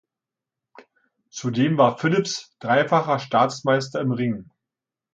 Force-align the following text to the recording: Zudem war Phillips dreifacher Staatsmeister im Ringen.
Zudem 1.29 1.77
war 1.77 1.95
Phillips 1.99 2.55
dreifacher 2.57 3.19
Staatsmeister 3.19 4.01
im 4.01 4.11
Ringen. 4.13 4.51